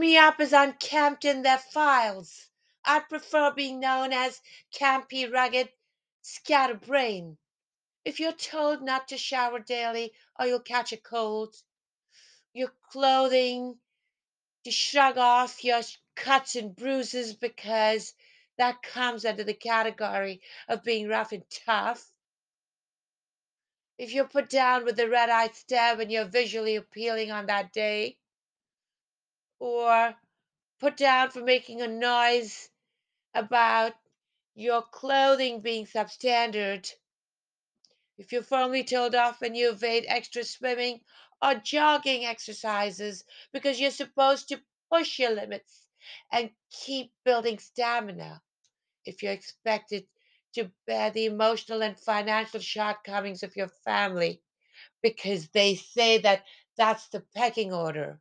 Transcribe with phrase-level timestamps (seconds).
[0.00, 2.48] me up as unkempt in their files.
[2.84, 4.40] I'd prefer being known as
[4.72, 5.68] campy, rugged,
[6.22, 7.36] scatterbrain.
[8.04, 11.54] If you're told not to shower daily or you'll catch a cold,
[12.54, 13.78] your clothing
[14.64, 15.82] to shrug off your
[16.16, 18.14] cuts and bruises because
[18.56, 22.10] that comes under the category of being rough and tough.
[23.98, 27.72] If you're put down with the red eyed stare and you're visually appealing on that
[27.72, 28.16] day,
[29.60, 30.16] or
[30.80, 32.68] put down for making a noise
[33.34, 33.92] about
[34.54, 36.90] your clothing being substandard,
[38.18, 41.00] if you're firmly told off when you evade extra swimming
[41.42, 44.60] or jogging exercises because you're supposed to
[44.90, 45.86] push your limits
[46.32, 48.42] and keep building stamina,
[49.04, 50.06] if you're expected
[50.54, 54.42] to bear the emotional and financial shortcomings of your family
[55.02, 56.44] because they say that
[56.76, 58.20] that's the pecking order.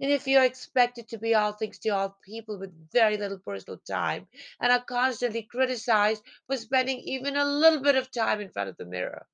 [0.00, 3.78] And if you're expected to be all things to all people with very little personal
[3.78, 4.26] time
[4.60, 8.76] and are constantly criticized for spending even a little bit of time in front of
[8.76, 9.26] the mirror,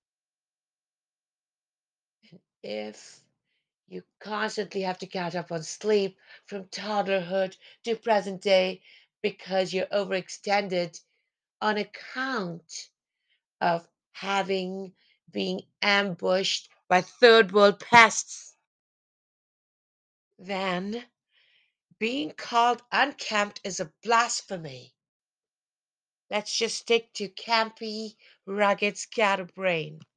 [2.30, 3.20] And if
[3.88, 8.82] you constantly have to catch up on sleep from toddlerhood to present day
[9.22, 11.00] because you're overextended
[11.60, 12.90] on account
[13.60, 14.92] of having
[15.30, 18.43] been ambushed by third world pests,
[20.38, 21.06] then
[21.98, 24.94] being called unkempt is a blasphemy.
[26.30, 30.04] Let's just stick to campy, rugged scatterbrain.